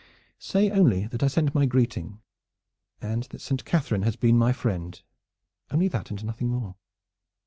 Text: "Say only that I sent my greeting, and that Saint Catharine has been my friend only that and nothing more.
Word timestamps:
"Say 0.39 0.71
only 0.71 1.05
that 1.05 1.21
I 1.21 1.27
sent 1.27 1.53
my 1.53 1.67
greeting, 1.67 2.21
and 3.03 3.21
that 3.25 3.39
Saint 3.39 3.63
Catharine 3.65 4.01
has 4.01 4.15
been 4.15 4.35
my 4.35 4.51
friend 4.51 4.99
only 5.69 5.87
that 5.89 6.09
and 6.09 6.25
nothing 6.25 6.47
more. 6.49 6.73